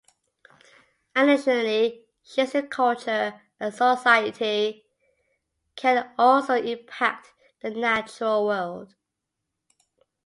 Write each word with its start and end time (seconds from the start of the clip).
Additionally, 1.15 2.05
shifts 2.23 2.55
in 2.55 2.69
culture 2.69 3.39
and 3.59 3.71
society 3.71 4.83
can 5.75 6.09
also 6.17 6.55
impact 6.55 7.33
the 7.61 7.69
natural 7.69 8.47
world. 8.47 8.95